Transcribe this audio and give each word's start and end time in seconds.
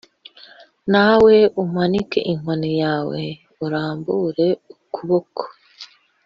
Nawe 0.91 1.35
umanike 1.63 2.19
inkoni 2.31 2.71
yawe 2.83 3.21
urambure 3.65 4.47
ukuboko 4.73 5.43